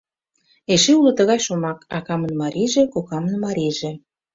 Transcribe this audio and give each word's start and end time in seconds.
Эше 0.73 0.91
уло 0.99 1.11
тыгай 1.19 1.39
шомак: 1.45 1.79
акамын 1.97 2.33
марийже, 2.41 2.83
кокамын 2.93 3.35
марийже... 3.45 3.91